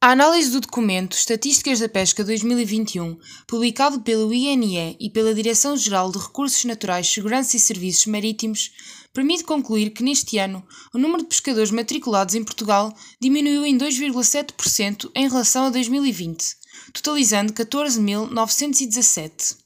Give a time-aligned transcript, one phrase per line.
[0.00, 6.18] A análise do documento Estatísticas da Pesca 2021, publicado pelo INE e pela Direção-Geral de
[6.18, 8.70] Recursos Naturais, Segurança e Serviços Marítimos,
[9.12, 10.64] permite concluir que neste ano
[10.94, 16.46] o número de pescadores matriculados em Portugal diminuiu em 2,7% em relação a 2020,
[16.92, 19.56] totalizando 14.917.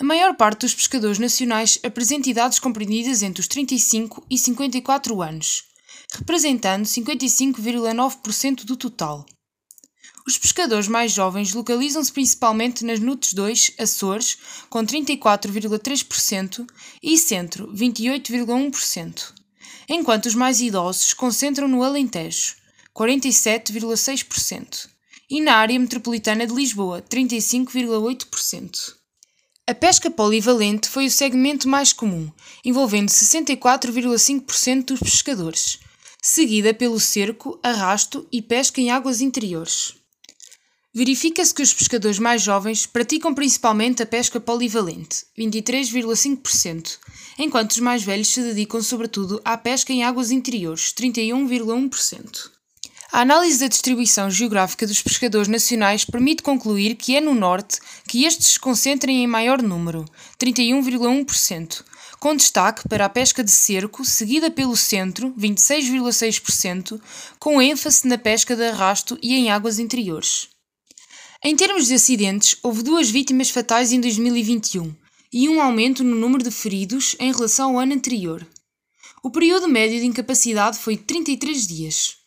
[0.00, 5.68] A maior parte dos pescadores nacionais apresenta idades compreendidas entre os 35 e 54 anos
[6.12, 9.26] representando 55,9% do total.
[10.26, 14.36] Os pescadores mais jovens localizam-se principalmente nas NUTS 2, Açores,
[14.68, 16.66] com 34,3%
[17.02, 19.32] e Centro, 28,1%,
[19.88, 22.56] enquanto os mais idosos se concentram no Alentejo,
[22.94, 24.88] 47,6%,
[25.30, 28.98] e na área metropolitana de Lisboa, 35,8%.
[29.66, 32.30] A pesca polivalente foi o segmento mais comum,
[32.64, 35.78] envolvendo 64,5% dos pescadores,
[36.22, 39.94] seguida pelo cerco, arrasto e pesca em águas interiores.
[40.92, 46.98] Verifica-se que os pescadores mais jovens praticam principalmente a pesca polivalente, 23,5%,
[47.38, 52.50] enquanto os mais velhos se dedicam sobretudo à pesca em águas interiores, 31,1%.
[53.10, 58.24] A análise da distribuição geográfica dos pescadores nacionais permite concluir que é no norte que
[58.24, 60.04] estes se concentrem em maior número,
[60.38, 61.84] 31,1%,
[62.20, 67.00] com destaque para a pesca de cerco, seguida pelo centro, 26,6%,
[67.38, 70.48] com ênfase na pesca de arrasto e em águas interiores.
[71.44, 74.94] Em termos de acidentes, houve duas vítimas fatais em 2021
[75.32, 78.46] e um aumento no número de feridos em relação ao ano anterior.
[79.22, 82.17] O período médio de incapacidade foi 33 dias.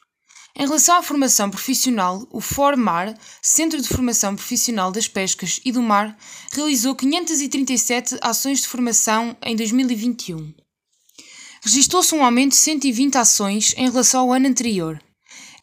[0.55, 5.81] Em relação à formação profissional, o FORMAR, Centro de Formação Profissional das Pescas e do
[5.81, 6.17] Mar,
[6.52, 10.53] realizou 537 ações de formação em 2021.
[11.63, 15.02] Registou-se um aumento de 120 ações em relação ao ano anterior.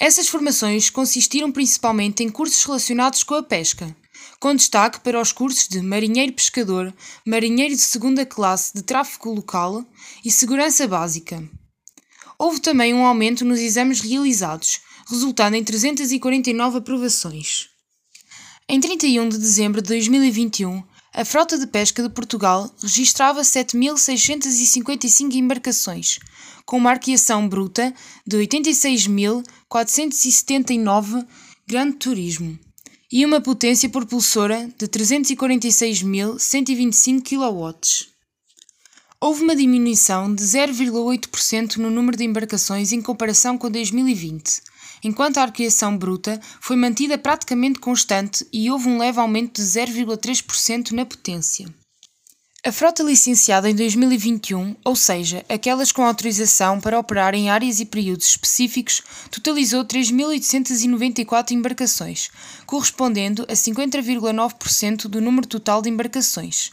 [0.00, 3.94] Essas formações consistiram principalmente em cursos relacionados com a pesca,
[4.40, 6.94] com destaque para os cursos de marinheiro pescador,
[7.26, 9.84] marinheiro de segunda classe de tráfego local
[10.24, 11.42] e segurança básica.
[12.38, 17.68] Houve também um aumento nos exames realizados, resultando em 349 aprovações.
[18.68, 26.20] Em 31 de dezembro de 2021, a frota de pesca de Portugal registrava 7.655 embarcações,
[26.64, 27.92] com uma arqueação bruta
[28.24, 31.26] de 86.479
[31.66, 32.56] grande turismo
[33.10, 37.74] e uma potência propulsora de 346.125 kW
[39.20, 44.62] houve uma diminuição de 0,8% no número de embarcações em comparação com 2020,
[45.02, 50.92] enquanto a arqueação bruta foi mantida praticamente constante e houve um leve aumento de 0,3%
[50.92, 51.66] na potência.
[52.64, 57.84] A frota licenciada em 2021, ou seja, aquelas com autorização para operar em áreas e
[57.84, 62.28] períodos específicos, totalizou 3.894 embarcações,
[62.66, 66.72] correspondendo a 50,9% do número total de embarcações.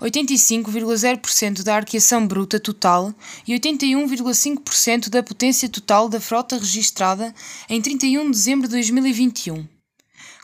[0.00, 3.14] 85,0% da arqueação bruta total
[3.46, 7.34] e 81,5% da potência total da frota registrada
[7.68, 9.66] em 31 de dezembro de 2021.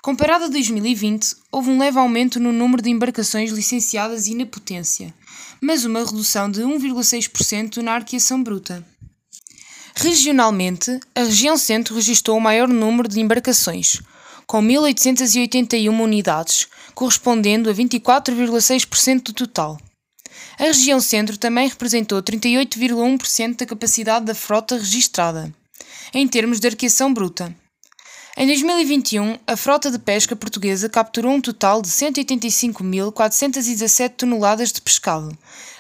[0.03, 5.13] Comparado a 2020, houve um leve aumento no número de embarcações licenciadas e na potência,
[5.61, 8.83] mas uma redução de 1,6% na arqueação bruta.
[9.95, 14.01] Regionalmente, a região centro registrou o maior número de embarcações,
[14.51, 19.79] com 1.881 unidades, correspondendo a 24,6% do total.
[20.59, 25.55] A região centro também representou 38,1% da capacidade da frota registrada,
[26.13, 27.55] em termos de arqueação bruta.
[28.37, 35.31] Em 2021, a frota de pesca portuguesa capturou um total de 185.417 toneladas de pescado,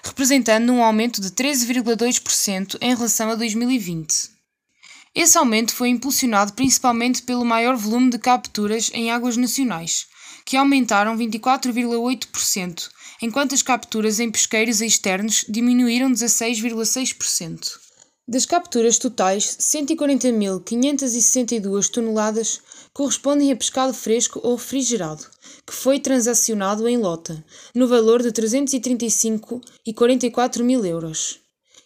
[0.04, 4.38] representando um aumento de 13,2% em relação a 2020.
[5.14, 10.06] Esse aumento foi impulsionado principalmente pelo maior volume de capturas em águas nacionais,
[10.46, 12.88] que aumentaram 24,8%,
[13.20, 17.80] enquanto as capturas em pesqueiros externos diminuíram 16,6%.
[18.28, 22.60] Das capturas totais, 140.562 toneladas
[22.92, 25.26] correspondem a pescado fresco ou refrigerado,
[25.66, 31.40] que foi transacionado em lota, no valor de 335,44 mil euros.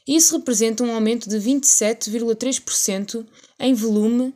[0.06, 3.26] Isso representa um aumento de 27,3%
[3.58, 4.34] em volume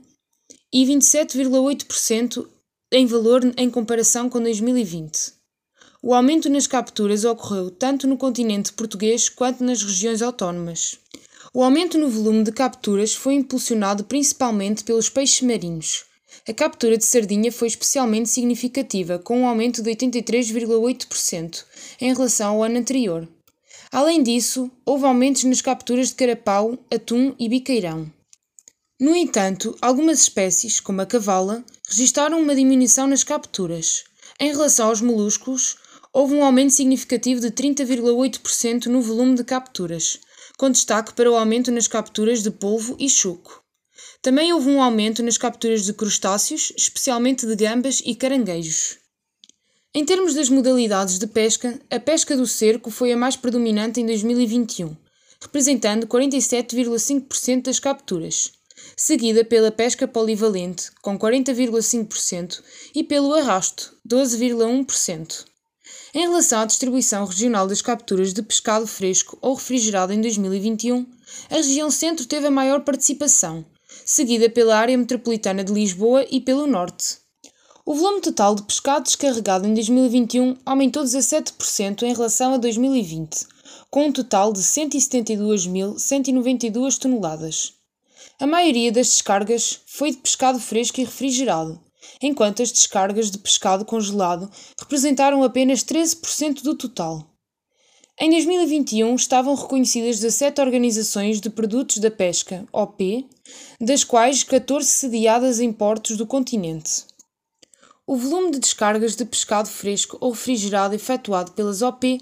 [0.73, 2.47] e 27,8%
[2.93, 5.32] em valor em comparação com 2020.
[6.03, 10.99] O aumento nas capturas ocorreu tanto no continente português quanto nas regiões autónomas.
[11.53, 16.05] O aumento no volume de capturas foi impulsionado principalmente pelos peixes marinhos.
[16.49, 21.64] A captura de sardinha foi especialmente significativa, com um aumento de 83,8%
[22.00, 23.29] em relação ao ano anterior.
[23.90, 28.12] Além disso, houve aumentos nas capturas de carapau, atum e biqueirão.
[29.00, 34.05] No entanto, algumas espécies, como a cavala, registaram uma diminuição nas capturas.
[34.38, 35.76] Em relação aos moluscos,
[36.12, 40.19] houve um aumento significativo de 30,8% no volume de capturas,
[40.58, 43.62] com destaque para o aumento nas capturas de polvo e chuco.
[44.20, 48.99] Também houve um aumento nas capturas de crustáceos, especialmente de gambas e caranguejos.
[49.99, 54.06] Em termos das modalidades de pesca, a pesca do cerco foi a mais predominante em
[54.06, 54.97] 2021,
[55.41, 58.53] representando 47,5% das capturas,
[58.97, 62.62] seguida pela pesca polivalente, com 40,5%,
[62.95, 65.45] e pelo arrasto, 12,1%.
[66.15, 71.05] Em relação à distribuição regional das capturas de pescado fresco ou refrigerado em 2021,
[71.50, 73.67] a região centro teve a maior participação,
[74.05, 77.19] seguida pela área metropolitana de Lisboa e pelo norte.
[77.90, 83.46] O volume total de pescado descarregado em 2021 aumentou 17% em relação a 2020,
[83.90, 87.73] com um total de 172.192 toneladas.
[88.38, 91.81] A maioria das descargas foi de pescado fresco e refrigerado,
[92.20, 97.25] enquanto as descargas de pescado congelado representaram apenas 13% do total.
[98.20, 103.26] Em 2021 estavam reconhecidas 17 organizações de produtos da pesca, OP,
[103.81, 107.08] das quais 14 sediadas em portos do continente.
[108.10, 112.19] O volume de descargas de pescado fresco ou refrigerado efetuado pelas OP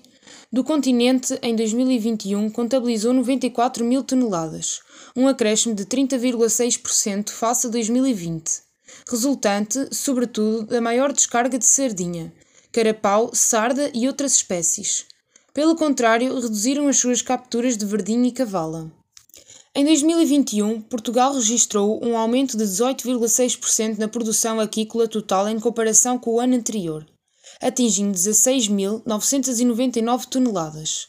[0.53, 4.81] do continente em 2021 contabilizou 94 mil toneladas,
[5.15, 8.63] um acréscimo de 30,6% face a 2020,
[9.09, 12.33] resultante, sobretudo, da maior descarga de sardinha,
[12.73, 15.07] carapau, sarda e outras espécies.
[15.55, 18.91] Pelo contrário, reduziram as suas capturas de verdinha e cavala.
[19.79, 26.37] Em 2021, Portugal registrou um aumento de 18,6% na produção aquícola total em comparação com
[26.37, 27.07] o ano anterior,
[27.61, 31.09] atingindo 16.999 toneladas.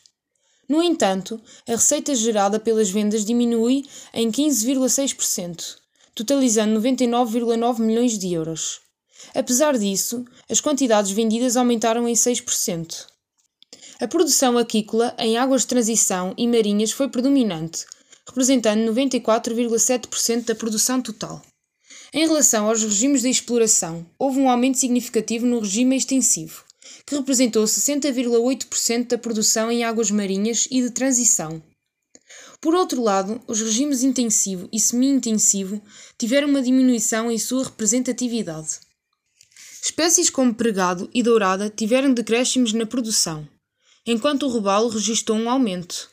[0.68, 5.78] No entanto, a receita gerada pelas vendas diminui em 15,6%,
[6.14, 8.82] totalizando 99,9 milhões de euros.
[9.34, 13.06] Apesar disso, as quantidades vendidas aumentaram em 6%.
[14.02, 17.86] A produção aquícola em águas de transição e marinhas foi predominante,
[18.28, 21.42] representando 94,7% da produção total.
[22.14, 26.64] Em relação aos regimes de exploração, houve um aumento significativo no regime extensivo,
[27.06, 31.62] que representou 60,8% da produção em águas marinhas e de transição.
[32.60, 35.82] Por outro lado, os regimes intensivo e semi-intensivo
[36.18, 38.80] tiveram uma diminuição em sua representatividade.
[39.82, 43.48] Espécies como pregado e dourada tiveram decréscimos na produção,
[44.06, 46.10] enquanto o robalo registrou um aumento.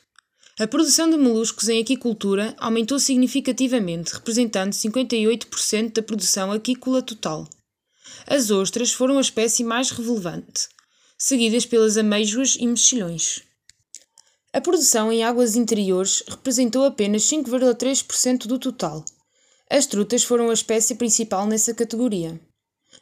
[0.56, 7.48] A produção de moluscos em aquicultura aumentou significativamente, representando 58% da produção aquícola total.
[8.24, 10.68] As ostras foram a espécie mais relevante,
[11.18, 13.42] seguidas pelas ameijoas e mexilhões.
[14.52, 19.04] A produção em águas interiores representou apenas 5,3% do total.
[19.68, 22.40] As trutas foram a espécie principal nessa categoria.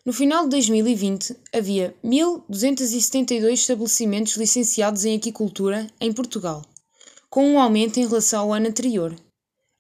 [0.06, 6.64] No final de 2020, havia 1.272 estabelecimentos licenciados em aquicultura em Portugal
[7.32, 9.16] com um aumento em relação ao ano anterior.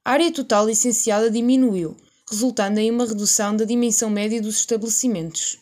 [0.02, 1.94] A área total licenciada diminuiu,
[2.30, 5.58] resultando em uma redução da dimensão média dos estabelecimentos.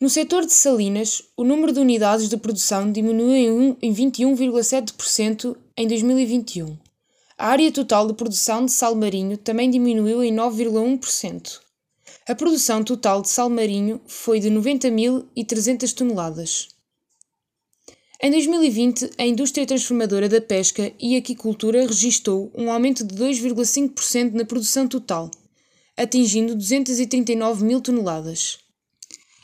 [0.00, 6.76] No setor de salinas, o número de unidades de produção diminuiu em 21,7% em 2021.
[7.38, 11.60] A área total de produção de sal marinho também diminuiu em 9,1%.
[12.28, 16.76] A produção total de sal marinho foi de 90.300 toneladas.
[18.20, 24.44] Em 2020, a indústria transformadora da pesca e aquicultura registrou um aumento de 2,5% na
[24.44, 25.30] produção total,
[25.96, 28.58] atingindo 239 mil toneladas.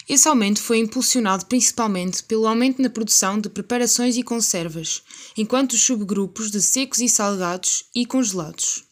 [0.09, 5.05] Esse aumento foi impulsionado principalmente pelo aumento na produção de preparações e conservas,
[5.39, 8.83] enquanto os subgrupos de secos e salgados e congelados.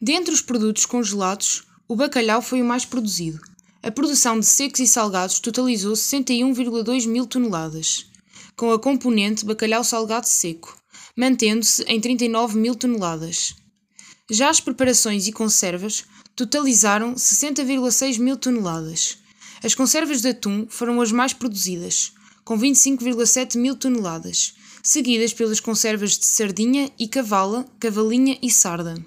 [0.00, 3.42] Dentre os produtos congelados, o bacalhau foi o mais produzido.
[3.82, 8.09] A produção de secos e salgados totalizou 61,2 mil toneladas
[8.60, 10.76] com a componente bacalhau salgado seco,
[11.16, 13.54] mantendo-se em 39 mil toneladas.
[14.30, 16.04] Já as preparações e conservas
[16.36, 19.16] totalizaram 60,6 mil toneladas.
[19.64, 22.12] As conservas de atum foram as mais produzidas,
[22.44, 24.52] com 25,7 mil toneladas,
[24.82, 29.02] seguidas pelas conservas de sardinha e cavala, cavalinha e sarda.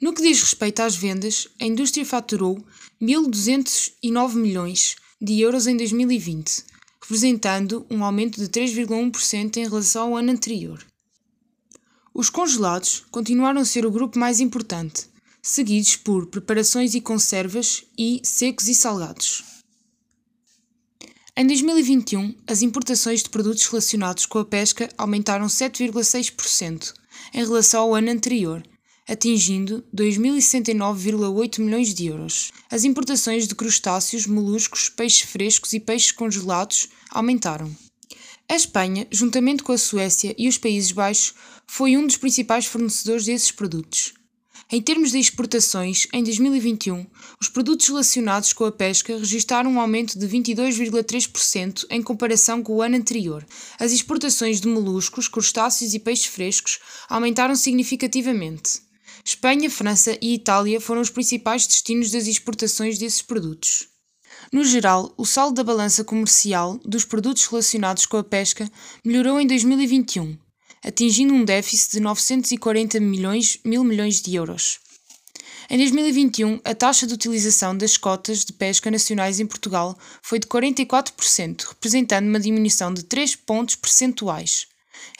[0.00, 2.64] No que diz respeito às vendas, a indústria faturou
[2.98, 6.75] 1.209 milhões de euros em 2020,
[7.06, 10.84] representando um aumento de 3,1% em relação ao ano anterior.
[12.12, 15.08] Os congelados continuaram a ser o grupo mais importante,
[15.40, 19.44] seguidos por preparações e conservas e secos e salgados.
[21.36, 26.92] Em 2021, as importações de produtos relacionados com a pesca aumentaram 7,6%
[27.32, 28.62] em relação ao ano anterior,
[29.08, 32.50] atingindo 2.069,8 milhões de euros.
[32.70, 37.70] As importações de crustáceos, moluscos, peixes frescos e peixes congelados aumentaram.
[38.48, 41.34] A Espanha, juntamente com a Suécia e os Países Baixos,
[41.66, 44.14] foi um dos principais fornecedores desses produtos.
[44.70, 47.06] Em termos de exportações, em 2021,
[47.40, 52.82] os produtos relacionados com a pesca registraram um aumento de 22,3% em comparação com o
[52.82, 53.46] ano anterior.
[53.78, 58.85] As exportações de moluscos, crustáceos e peixes frescos aumentaram significativamente.
[59.26, 63.88] Espanha, França e Itália foram os principais destinos das exportações desses produtos.
[64.52, 68.70] No geral, o saldo da balança comercial dos produtos relacionados com a pesca
[69.04, 70.38] melhorou em 2021
[70.86, 74.78] atingindo um déficit de 940 milhões, mil milhões de euros.
[75.68, 80.46] Em 2021, a taxa de utilização das cotas de pesca nacionais em Portugal foi de
[80.46, 84.68] 44%, representando uma diminuição de 3 pontos percentuais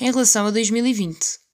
[0.00, 1.45] em relação a 2020.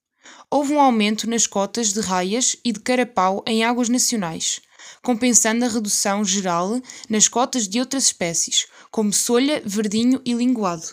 [0.50, 4.60] Houve um aumento nas cotas de raias e de carapau em águas nacionais,
[5.02, 10.86] compensando a redução geral nas cotas de outras espécies, como solha, verdinho e linguado.